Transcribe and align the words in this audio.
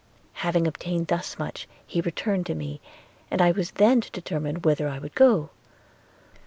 Having 0.41 0.65
obtained 0.65 1.09
thus 1.09 1.37
much, 1.37 1.67
he 1.85 2.01
returned 2.01 2.47
to 2.47 2.55
me, 2.55 2.81
and 3.29 3.39
I 3.39 3.51
was 3.51 3.69
then 3.69 4.01
to 4.01 4.09
determine 4.09 4.55
whither 4.55 4.87
I 4.89 4.97
would 4.97 5.13
go. 5.13 5.51